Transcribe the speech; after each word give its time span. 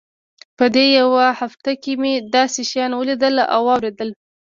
په 0.57 0.65
دې 0.75 0.85
يوه 0.99 1.25
هفته 1.39 1.71
کښې 1.83 1.93
مې 2.01 2.13
داسې 2.35 2.61
شيان 2.71 2.91
وليدل 2.95 3.35
او 3.55 3.61
واورېدل. 3.67 4.09